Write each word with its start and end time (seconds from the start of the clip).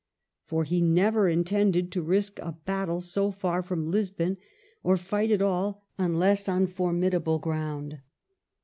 For 0.41 0.63
he 0.63 0.81
never 0.81 1.29
intended 1.29 1.91
to 1.91 2.01
risk 2.01 2.39
a 2.39 2.53
battle 2.53 3.01
so 3.01 3.29
far 3.29 3.61
from 3.61 3.91
Lisbon, 3.91 4.37
or 4.81 4.97
fight 4.97 5.29
at 5.29 5.43
all, 5.43 5.85
unless 5.99 6.49
on 6.49 6.65
formidable 6.65 7.37
ground. 7.37 7.99